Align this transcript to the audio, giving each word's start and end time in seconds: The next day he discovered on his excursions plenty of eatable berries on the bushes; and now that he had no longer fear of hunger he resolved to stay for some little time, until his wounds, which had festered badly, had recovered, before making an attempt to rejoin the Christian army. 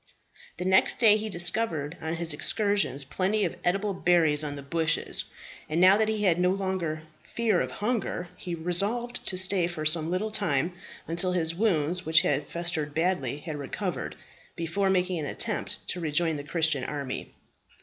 The 0.57 0.65
next 0.65 0.95
day 0.97 1.15
he 1.15 1.29
discovered 1.29 1.95
on 2.01 2.15
his 2.15 2.33
excursions 2.33 3.05
plenty 3.05 3.45
of 3.45 3.55
eatable 3.63 3.93
berries 3.93 4.43
on 4.43 4.55
the 4.55 4.63
bushes; 4.63 5.25
and 5.69 5.79
now 5.79 5.95
that 5.97 6.09
he 6.09 6.23
had 6.23 6.39
no 6.39 6.49
longer 6.49 7.03
fear 7.21 7.61
of 7.61 7.69
hunger 7.69 8.27
he 8.35 8.55
resolved 8.55 9.23
to 9.27 9.37
stay 9.37 9.67
for 9.67 9.85
some 9.85 10.09
little 10.09 10.31
time, 10.31 10.73
until 11.07 11.33
his 11.33 11.53
wounds, 11.53 12.03
which 12.03 12.21
had 12.21 12.47
festered 12.47 12.95
badly, 12.95 13.37
had 13.41 13.57
recovered, 13.59 14.15
before 14.55 14.89
making 14.89 15.19
an 15.19 15.27
attempt 15.27 15.87
to 15.89 15.99
rejoin 15.99 16.35
the 16.35 16.43
Christian 16.43 16.83
army. 16.83 17.31